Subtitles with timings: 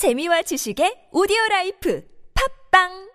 [0.00, 2.02] 재미와 지식의 오디오 라이프
[2.72, 3.10] 팝빵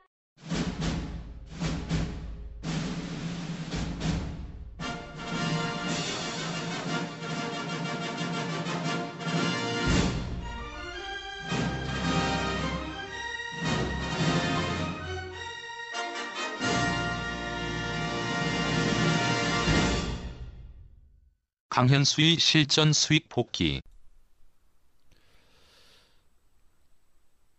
[21.70, 23.82] 강현수의 실전 수익 복귀.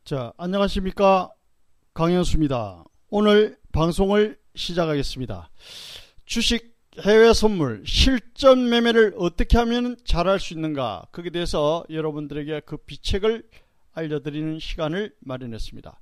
[0.07, 1.33] 자, 안녕하십니까.
[1.92, 2.84] 강현수입니다.
[3.10, 5.51] 오늘 방송을 시작하겠습니다.
[6.24, 13.48] 주식 해외 선물 실전 매매를 어떻게 하면 잘할 수 있는가 거기에 대해서 여러분들에게 그 비책을
[13.95, 15.98] 알려드리는 시간을 마련했습니다.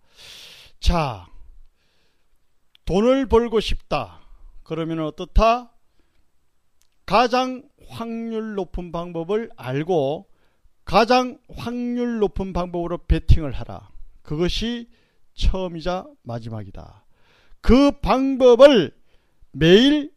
[0.80, 1.26] 자,
[2.84, 4.20] 돈을 벌고 싶다.
[4.64, 5.72] 그러면 어떻다?
[7.06, 10.28] 가장 확률 높은 방법을 알고
[10.84, 13.93] 가장 확률 높은 방법으로 베팅을 하라.
[14.24, 14.88] 그것이
[15.34, 17.04] 처음이자 마지막이다.
[17.60, 18.90] 그 방법을
[19.52, 20.12] 매일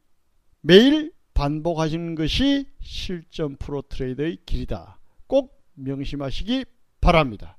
[0.61, 4.99] 매일 반복하시는 것이 실전 프로 트레이더의 길이다.
[5.27, 6.65] 꼭 명심하시기
[6.99, 7.57] 바랍니다.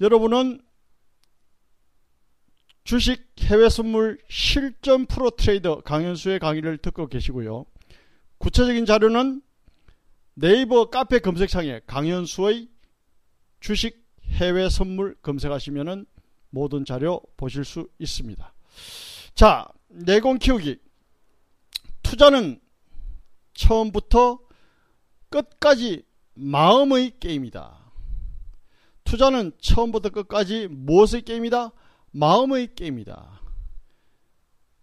[0.00, 0.62] 여러분은
[2.84, 7.66] 주식 해외 선물 실전 프로 트레이더 강현수의 강의를 듣고 계시고요.
[8.38, 9.42] 구체적인 자료는
[10.34, 12.68] 네이버 카페 검색창에 강현수의
[13.60, 13.99] 주식
[14.40, 16.06] 해외 선물 검색하시면
[16.50, 18.54] 모든 자료 보실 수 있습니다.
[19.34, 20.78] 자, 내공 키우기.
[22.02, 22.60] 투자는
[23.54, 24.40] 처음부터
[25.28, 27.92] 끝까지 마음의 게임이다.
[29.04, 31.72] 투자는 처음부터 끝까지 무엇의 게임이다?
[32.12, 33.40] 마음의 게임이다.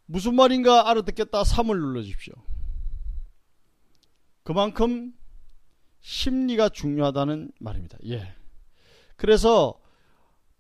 [0.06, 2.34] 무슨 말인가 알아듣겠다 3을 눌러주십시오.
[4.44, 5.14] 그만큼
[6.00, 7.98] 심리가 중요하다는 말입니다.
[8.06, 8.34] 예.
[9.18, 9.74] 그래서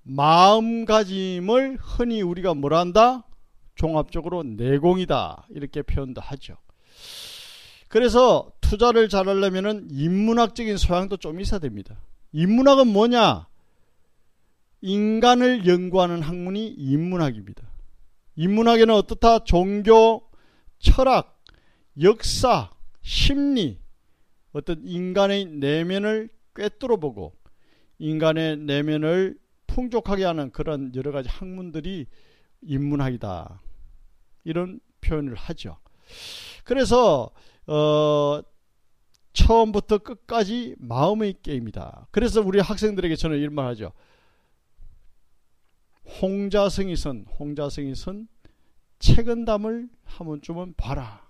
[0.03, 3.23] 마음가짐을 흔히 우리가 뭐라 한다?
[3.75, 5.47] 종합적으로 내공이다.
[5.49, 6.57] 이렇게 표현도 하죠.
[7.87, 12.01] 그래서 투자를 잘하려면 인문학적인 소양도 좀 있어야 됩니다.
[12.33, 13.47] 인문학은 뭐냐?
[14.81, 17.63] 인간을 연구하는 학문이 인문학입니다.
[18.35, 19.39] 인문학에는 어떻다?
[19.39, 20.29] 종교,
[20.79, 21.41] 철학,
[22.01, 22.69] 역사,
[23.01, 23.79] 심리,
[24.51, 27.33] 어떤 인간의 내면을 꿰뚫어 보고
[27.99, 29.37] 인간의 내면을
[29.67, 32.07] 풍족하게 하는 그런 여러 가지 학문들이
[32.61, 33.61] 인문학이다.
[34.43, 35.77] 이런 표현을 하죠.
[36.63, 37.29] 그래서
[37.67, 38.41] 어
[39.33, 42.07] 처음부터 끝까지 마음의 게임이다.
[42.11, 43.91] 그래서 우리 학생들에게 저는 이런 말 하죠.
[46.21, 48.27] 홍자성이 선, 홍자성이 선
[48.99, 51.27] 책은담을 한 번쯤은 봐라.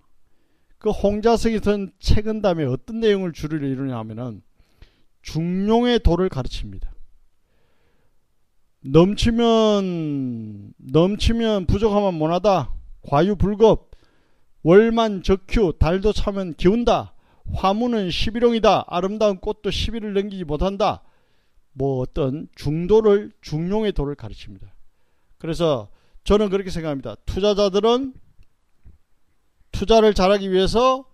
[0.77, 4.41] 그 홍자성이 선 책은담에 어떤 내용을 주를 이루냐 하면은
[5.27, 6.89] 중용의 도를 가르칩니다.
[8.81, 12.73] 넘치면 넘치면 부족하면 못하다.
[13.01, 13.91] 과유불급
[14.63, 17.13] 월만 적휴 달도 차면 기운다.
[17.53, 18.85] 화무는 11홍이다.
[18.87, 21.03] 아름다운 꽃도 11을 넘기지 못한다.
[21.73, 24.73] 뭐 어떤 중도를 중용의 도를 가르칩니다.
[25.37, 25.89] 그래서
[26.23, 27.15] 저는 그렇게 생각합니다.
[27.25, 28.13] 투자자들은
[29.71, 31.05] 투자를 잘하기 위해서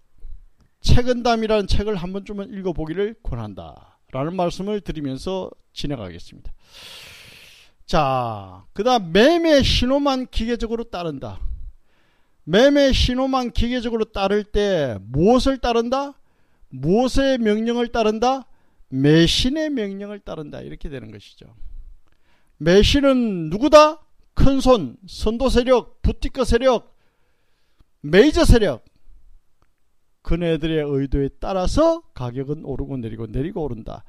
[0.82, 3.93] 책은담이라는 책을 한 번쯤은 읽어보기를 권한다.
[4.14, 6.54] 라는 말씀을 드리면서 진행하겠습니다.
[7.88, 11.40] 자, 그 다음 매매 신호만 기계적으로 따른다.
[12.44, 16.14] 매매 신호만 기계적으로 따를 때 무엇을 따른다?
[16.70, 18.46] 무엇의 명령을 따른다?
[18.90, 20.62] 매신의 명령을 따른다.
[20.62, 21.48] 이렇게 되는 것이죠.
[22.58, 24.00] 매신은 누구다?
[24.36, 26.96] 큰손, 선도 세력, 부티커 세력,
[28.02, 28.86] 메이저 세력.
[30.24, 34.04] 그네들의 의도에 따라서 가격은 오르고 내리고 내리고 오른다.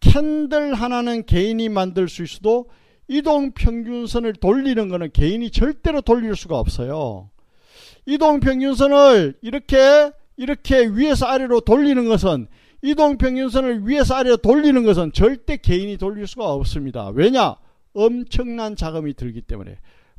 [0.00, 2.70] 캔들 하나는 개인이 만들 수 있어도
[3.08, 7.30] 이동 평균선을 돌리는 것은 개인이 절대로 돌릴 수가 없어요.
[8.06, 12.46] 이동 평균선을 이렇게 이렇게 위에서 아래로 돌리는 것은
[12.82, 17.08] 이동 평균선을 위에서 아래로 돌리는 것은 절대 개인이 돌릴 수가 없습니다.
[17.08, 17.56] 왜냐?
[17.92, 19.78] 엄청난 자금이 들기 때문에.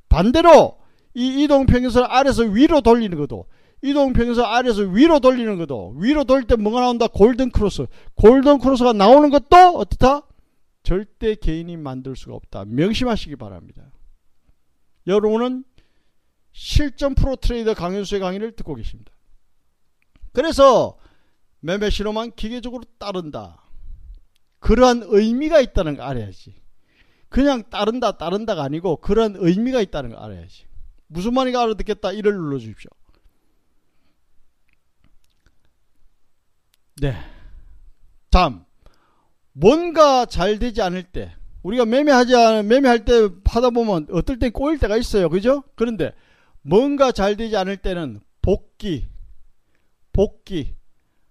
[0.10, 0.78] 반대로
[1.14, 3.46] 이 이동 평균선 아래서 위로 돌리는 것도
[3.82, 7.08] 이동 평균선 아래서 위로 돌리는 것도 위로 돌 때 뭐가 나온다?
[7.08, 7.86] golden cross.
[8.16, 10.24] golden cross가 나오는 것도 어떻다?
[10.84, 12.66] 절대 개인이 만들 수가 없다.
[12.66, 13.92] 명심하시기 바랍니다.
[15.08, 15.64] 여러분은
[16.52, 19.12] 실전 프로 트레이더 강현수의 강의를 듣고 계십니다.
[20.34, 20.98] 그래서
[21.62, 23.64] 매매 신호만 기계적으로 따른다.
[24.60, 26.56] 그러한 의미가 있다는 거 알아야지.
[27.30, 30.66] 그냥 따른다 따른다가 아니고 그런 의미가 있다는 거 알아야지.
[31.08, 32.12] 무슨 말인가 알아듣겠다.
[32.12, 32.90] 이를 눌러주십시오.
[37.02, 37.16] 네.
[38.30, 38.64] 다음
[39.54, 44.80] 뭔가 잘 되지 않을 때 우리가 매매하지 않 매매할 때 하다 보면 어떨 땐 꼬일
[44.80, 45.30] 때가 있어요.
[45.30, 45.64] 그죠?
[45.76, 46.14] 그런데
[46.62, 49.08] 뭔가 잘 되지 않을 때는 복귀
[50.14, 50.76] 복귀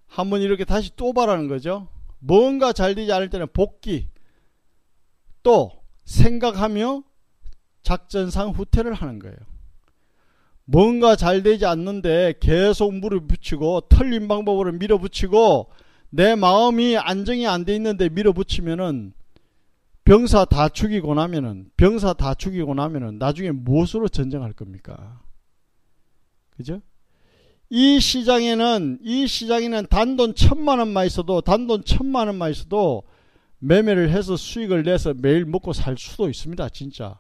[0.07, 1.89] 한번 이렇게 다시 또 바라는 거죠.
[2.19, 4.09] 뭔가 잘 되지 않을 때는 복귀
[5.43, 5.73] 또
[6.05, 7.03] 생각하며
[7.83, 9.37] 작전상 후퇴를 하는 거예요.
[10.71, 15.71] 뭔가 잘 되지 않는데 계속 물을 붙이고 틀린 방법으로 밀어붙이고
[16.11, 19.15] 내 마음이 안정이 안 돼 있는데 밀어붙이면은
[20.05, 25.23] 병사 다 죽이고 나면은 병사 다 죽이고 나면은 나중에 무엇으로 전쟁할 겁니까?
[26.51, 26.83] 그죠?
[27.71, 33.05] 이 시장에는 이 시장에는 단돈 천만 원만 있어도 단돈 천만 원만 있어도
[33.61, 36.69] 매매를 해서 수익을 내서 매일 먹고 살 수도 있습니다.
[36.71, 37.19] 진짜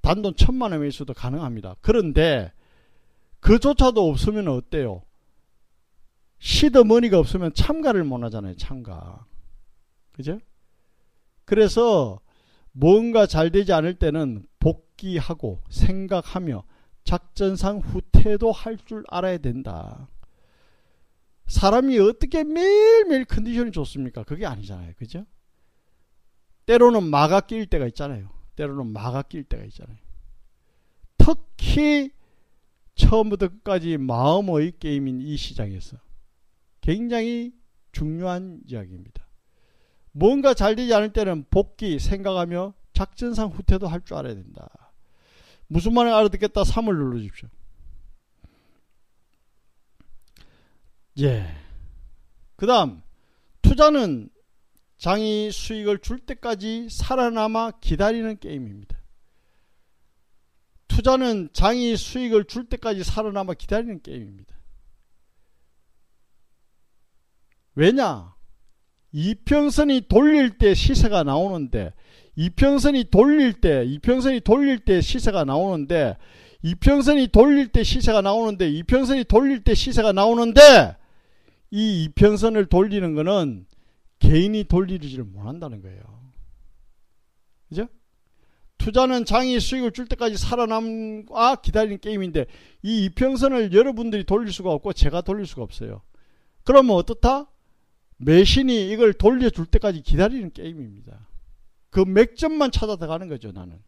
[0.00, 1.76] 단돈 천만 원만 있어도 가능합니다.
[1.82, 2.52] 그런데
[3.40, 5.02] 그조차도 없으면 어때요?
[6.38, 8.56] 시드머니가 없으면 참가를 못 하잖아요.
[8.56, 9.26] 참가.
[10.12, 10.38] 그죠?
[11.44, 12.20] 그래서
[12.72, 16.64] 뭔가 잘 되지 않을 때는 복귀하고 생각하며
[17.04, 20.08] 작전상 후퇴도 할 줄 알아야 된다.
[21.46, 24.22] 사람이 어떻게 매일매일 컨디션이 좋습니까?
[24.24, 24.92] 그게 아니잖아요.
[24.98, 25.24] 그죠?
[26.66, 28.28] 때로는 마가 낄 때가 있잖아요.
[28.56, 29.96] 때로는 마가 낄 때가 있잖아요.
[31.16, 32.10] 특히
[32.98, 35.96] 처음부터 끝까지 마음의 게임인 이 시장에서
[36.80, 37.52] 굉장히
[37.92, 39.26] 중요한 이야기입니다.
[40.12, 44.92] 뭔가 잘 되지 않을 때는 복귀 생각하며 작전상 후퇴도 할 줄 알아야 된다.
[45.68, 47.48] 무슨 말을 알아듣겠다 3을 눌러주십시오.
[51.20, 51.46] 예.
[52.56, 53.02] 그 다음
[53.62, 54.30] 투자는
[54.98, 58.97] 장이 수익을 줄 때까지 살아남아 기다리는 게임입니다.
[60.98, 64.52] 투자는 장이 수익을 줄 때까지 살아남아 기다리는 게임입니다.
[67.76, 68.34] 왜냐?
[69.12, 71.92] 이평선이 돌릴 때 시세가 나오는데
[72.34, 76.16] 이평선이 돌릴 때 이평선이 돌릴 때 시세가 나오는데
[76.62, 80.96] 이평선이 돌릴 때 시세가 나오는데 이평선이 돌릴 때 시세가 나오는데
[81.70, 83.66] 이 이평선을 돌리는 거는
[84.18, 86.02] 개인이 돌리지를 못한다는 거예요.
[87.68, 87.86] 그죠?
[88.78, 92.46] 투자는 장이 수익을 줄 때까지 살아남아 기다리는 게임인데
[92.82, 96.02] 이 이평선을 여러분들이 돌릴 수가 없고 제가 돌릴 수가 없어요.
[96.64, 97.50] 그러면 어떻다?
[98.18, 101.28] 매신이 이걸 돌려줄 때까지 기다리는 게임입니다.
[101.90, 103.78] 그 맥점만 찾아 들어가는 거죠, 나는.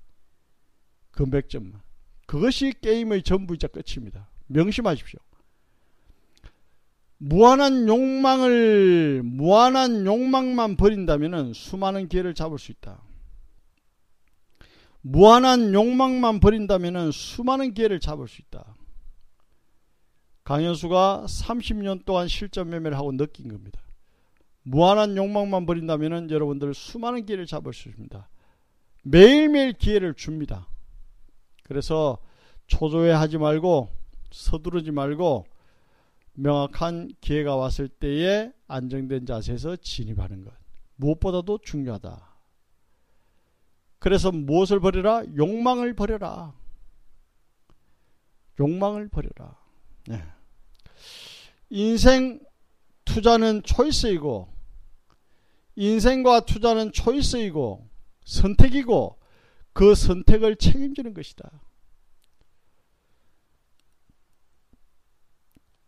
[1.10, 1.81] 그 맥점만.
[2.26, 4.31] 그것이 게임의 전부이자 끝입니다.
[4.46, 5.19] 명심하십시오.
[7.19, 13.02] 무한한 욕망을, 무한한 욕망만 버린다면 수많은 기회를 잡을 수 있다.
[15.02, 18.76] 무한한 욕망만 버린다면 수많은 기회를 잡을 수 있다.
[20.44, 23.81] 강현수가 30년 동안 실전 매매를 하고 느낀 겁니다.
[24.62, 28.29] 무한한 욕망만 버린다면 여러분들 수많은 기회를 잡을 수 있습니다.
[29.05, 30.69] 매일매일 기회를 줍니다.
[31.62, 32.19] 그래서
[32.67, 33.88] 초조해하지 말고
[34.31, 35.46] 서두르지 말고
[36.35, 40.53] 명확한 기회가 왔을 때에 안정된 자세에서 진입하는 것.
[40.96, 42.30] 무엇보다도 중요하다.
[44.00, 45.23] 그래서 무엇을 버려라?
[45.37, 46.55] 욕망을 버려라.
[48.58, 49.56] 욕망을 버려라.
[50.08, 50.25] 네.
[51.69, 52.41] 인생
[53.05, 54.52] 투자는 초이스이고
[55.76, 57.88] 인생과 투자는 초이스이고
[58.25, 59.19] 선택이고
[59.75, 61.51] 그 선택을 책임지는 것이다.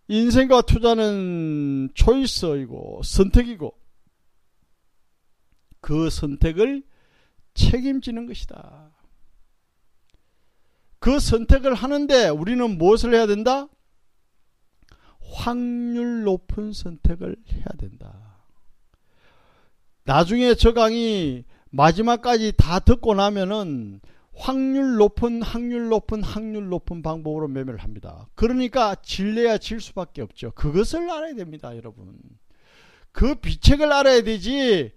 [0.09, 3.75] 인생과 투자는 초이스이고 선택이고
[5.81, 6.83] 그 선택을
[7.55, 8.91] 책임지는 것이다.
[10.99, 13.69] 그 선택을 하는데 우리는 무엇을 해야 된다?
[15.21, 18.45] 확률 높은 선택을 해야 된다.
[20.05, 24.01] 나중에 저 강의 마지막까지 다 듣고 나면은
[24.35, 28.29] 확률 높은 확률 높은 확률 높은 방법으로 매매를 합니다.
[28.35, 30.53] 그러니까 질래야 질 수밖에 없죠.
[30.53, 32.19] 그것을 알아야 됩니다, 여러분.
[33.13, 34.93] 그 비책을 알아야 되지.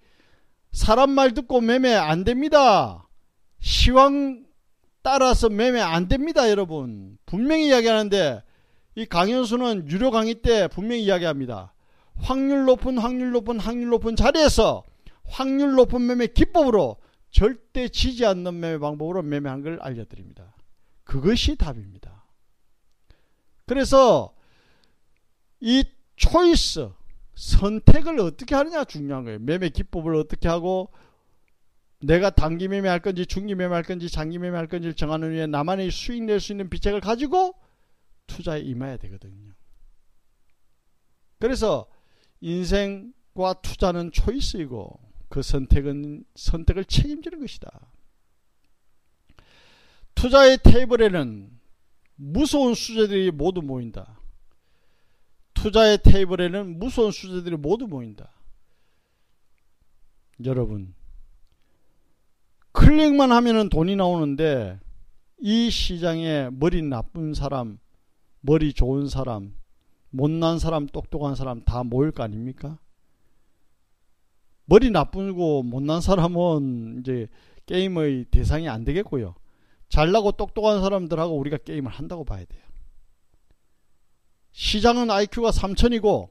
[0.76, 3.08] 사람 말 듣고 매매 안 됩니다.
[3.60, 4.44] 시황
[5.00, 7.16] 따라서 매매 안 됩니다, 여러분.
[7.24, 8.42] 분명히 이야기하는데
[8.96, 11.72] 이 강현수는 유료 강의 때 분명히 이야기합니다.
[12.16, 14.84] 확률 높은 확률 높은 확률 높은 자리에서
[15.24, 16.98] 확률 높은 매매 기법으로
[17.30, 20.54] 절대 지지 않는 매매 방법으로 매매한 걸 알려드립니다.
[21.04, 22.26] 그것이 답입니다.
[23.64, 24.34] 그래서
[25.58, 25.84] 이
[26.16, 26.90] 초이스
[27.36, 29.38] 선택을 어떻게 하느냐 중요한 거예요.
[29.38, 30.90] 매매 기법을 어떻게 하고
[32.00, 36.40] 내가 단기 매매할 건지 중기 매매할 건지 장기 매매할 건지를 정하는 후에 나만의 수익 낼
[36.40, 37.54] 수 있는 비책을 가지고
[38.26, 39.52] 투자에 임해야 되거든요.
[41.38, 41.86] 그래서
[42.40, 47.92] 인생과 투자는 초이스이고 그 선택은 선택을 책임지는 것이다.
[50.14, 51.50] 투자의 테이블에는
[52.16, 54.15] 무서운 수제들이 모두 모인다.
[55.66, 58.30] 투자의 테이블에는 무서운 수제들이 모두 모인다.
[60.44, 60.94] 여러분,
[62.70, 64.78] 클릭만 하면은 돈이 나오는데
[65.40, 67.80] 이 시장에 머리 나쁜 사람,
[68.42, 69.56] 머리 좋은 사람,
[70.10, 72.78] 못난 사람, 똑똑한 사람 다 모일 거 아닙니까?
[74.66, 77.26] 머리 나쁘고 못난 사람은 이제
[77.66, 79.34] 게임의 대상이 안 되겠고요.
[79.88, 82.62] 잘나고 똑똑한 사람들하고 우리가 게임을 한다고 봐야 돼요.
[84.56, 86.30] 시장은 IQ가 3000이고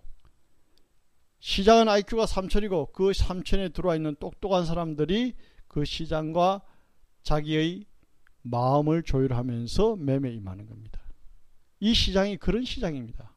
[1.37, 5.35] 시장은 IQ가 3000이고 그 3000에 들어와 있는 똑똑한 사람들이
[5.67, 6.63] 그 시장과
[7.21, 7.85] 자기의
[8.41, 10.99] 마음을 조율하면서 매매 임하는 겁니다.
[11.79, 13.35] 이 시장이 그런 시장입니다.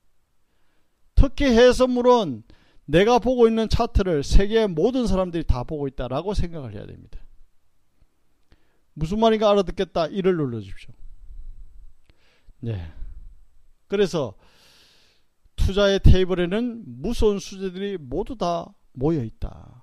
[1.14, 2.44] 특히 해선물은
[2.86, 7.18] 내가 보고 있는 차트를 세계의 모든 사람들이 다 보고 있다라고 생각을 해야 됩니다.
[8.94, 10.06] 무슨 말인가 알아듣겠다.
[10.06, 10.94] 이를 눌러주십시오.
[12.60, 12.90] 네.
[13.86, 14.34] 그래서
[15.68, 19.82] 투자의 테이블에는 무서운 수제들이 모두 다 모여 있다.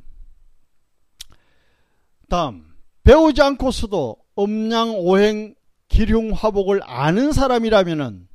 [2.27, 2.74] 다음
[3.04, 5.54] 배우지 않고서도 음양 오행
[5.88, 8.27] 기륭 화복을 아는 사람이라면은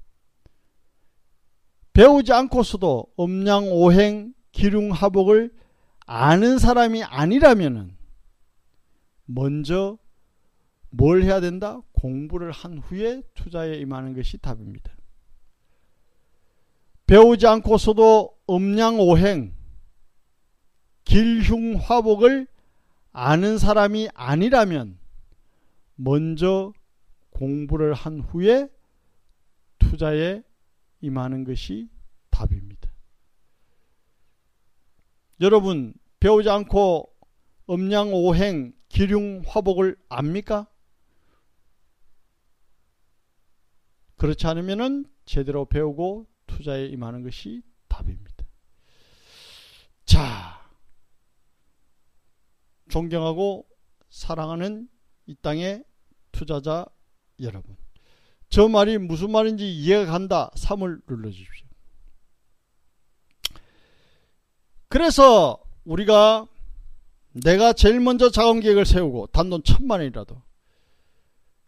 [1.92, 5.52] 배우지 않고서도 음양 오행 기륭 화복을
[6.06, 7.96] 아는 사람이 아니라면은
[9.26, 9.98] 먼저
[10.90, 11.80] 뭘 해야 된다?
[11.94, 14.99] 공부를 한 후에 투자에 임하는 것이 답입니다.
[17.10, 19.52] 배우지 않고서도 음양오행,
[21.02, 22.46] 길흉화복을
[23.10, 24.96] 아는 사람이 아니라면
[25.96, 26.72] 먼저
[27.30, 28.68] 공부를 한 후에
[29.80, 30.44] 투자에
[31.00, 31.88] 임하는 것이
[32.30, 32.92] 답입니다.
[35.40, 37.12] 여러분 배우지 않고
[37.68, 40.68] 음양오행, 기륭화복을 압니까?
[44.14, 48.44] 그렇지 않으면 제대로 배우고 투자에 임하는 것이 답입니다.
[50.04, 50.60] 자,
[52.88, 53.66] 존경하고
[54.10, 54.88] 사랑하는
[55.26, 55.84] 이 땅의
[56.32, 56.86] 투자자
[57.40, 57.76] 여러분.
[58.48, 60.50] 저 말이 무슨 말인지 이해가 간다.
[60.56, 61.68] 3을 눌러주십시오.
[64.88, 66.46] 그래서 우리가
[67.32, 70.42] 내가 제일 먼저 자원 계획을 세우고 단돈 천만 원이라도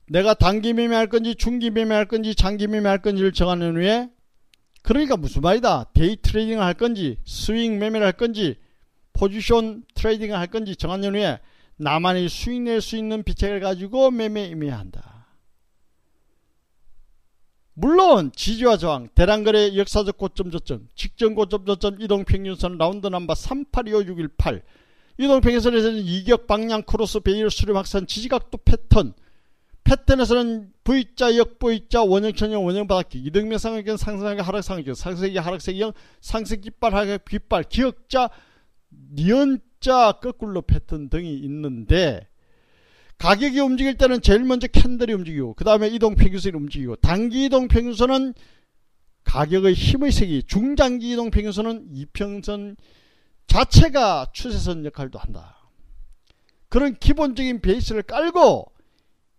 [0.08, 4.10] 내가 단기 매매할 건지 중기 매매할 건지 장기 매매할 건지를 정하는 후에
[4.82, 8.56] 그러니까 무슨 말이다 day trading을 할 건지 스윙 매매를 할 건지
[9.12, 11.38] position trading을 할 건지 정한 후에
[11.76, 15.26] 나만이 수익 낼 수 있는 비책을 가지고 매매 임해야 한다.
[17.74, 24.62] 물론 지지와 저항, 대량거래 역사적 고점 저점, 직전 고점 저점, 이동평균선, round number 382561
[25.18, 29.14] 이동평균선에서는 이격 방향 크로스 배열 수렴 확산 지지각도 패턴
[29.84, 37.24] 패턴에서는 V자 역 V자 원형천형 원형바닥기 이등면 상승경 상승하게 하락상승경 상승기 하락세경 상승 깃발 하락
[37.24, 38.30] 깃발 기역자
[39.14, 42.28] 니은자 거꾸로 패턴 등이 있는데
[43.18, 48.34] 가격이 움직일 때는 제일 먼저 캔들이 움직이고 그 다음에 이동평균선이 움직이고 단기 이동평균선은
[49.24, 52.76] 가격의 힘의 색이 중장기 이동평균선은 이평선
[53.46, 55.56] 자체가 추세선 역할도 한다.
[56.68, 58.71] 그런 기본적인 베이스를 깔고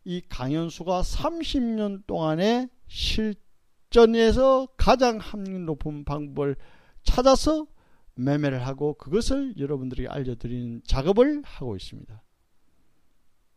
[0.05, 6.55] 이 강현수가 30년 동안의 실전에서 가장 합리 높은 방법을
[7.03, 7.67] 찾아서
[8.15, 12.21] 매매를 하고 그것을 여러분들에게 알려드리는 작업을 하고 있습니다.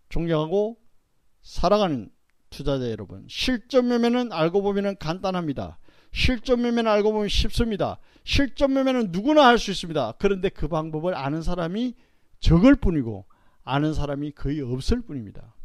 [0.09, 0.79] 존경하고
[1.43, 2.11] 사랑하는
[2.49, 5.79] 투자자 여러분, 실전 매매는 알고 보면 간단합니다.
[6.13, 7.99] 실전 매매는 알고 보면 쉽습니다.
[8.25, 10.15] 실전 매매는 누구나 할 수 있습니다.
[10.19, 11.95] 그런데 그 방법을 아는 사람이
[12.41, 13.27] 적을 뿐이고
[13.65, 15.56] 아는 사람이 거의 없을 뿐입니다.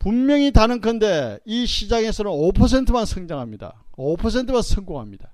[0.00, 3.84] 분명히 다는 건데 이 시장에서는 5%만 성장합니다.
[3.92, 5.32] 5%만 성공합니다.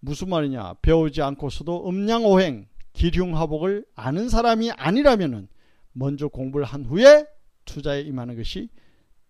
[0.00, 0.74] 무슨 말이냐?
[0.82, 5.48] 배우지 않고서도 음양오행, 기흉화복을 아는 사람이 아니라면
[5.92, 7.24] 먼저 공부를 한 후에
[7.64, 8.68] 투자에 임하는 것이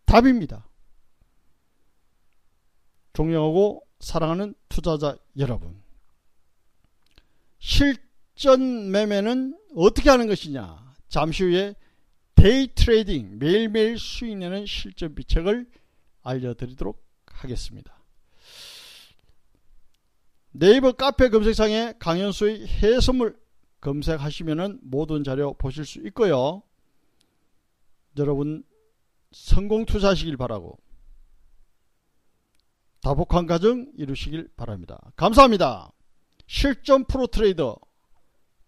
[0.07, 0.67] 답입니다.
[3.13, 5.83] 존경하고 사랑하는 투자자 여러분.
[7.59, 10.95] 실전 매매는 어떻게 하는 것이냐?
[11.09, 11.75] 잠시 후에
[12.47, 15.69] day trading 매일매일 수익 내는 실전 비책을
[16.23, 17.99] 알려드리도록 하겠습니다.
[20.53, 23.37] 네이버 카페 검색창에 강연수의 해선물
[23.81, 26.63] 검색하시면 모든 자료 보실 수 있고요.
[28.17, 28.63] 여러분
[29.33, 30.79] 성공 투자하시길 바라고
[33.01, 35.01] 다복한 가정 이루시길 바랍니다.
[35.17, 35.91] 감사합니다.
[36.47, 37.77] 실전 프로 트레이더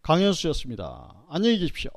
[0.02, 1.26] 강현수였습니다.
[1.28, 1.92] 안녕히 계십시오.